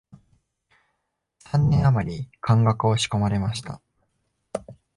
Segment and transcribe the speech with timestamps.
[1.41, 3.79] 三年あまり漢学を仕込まれました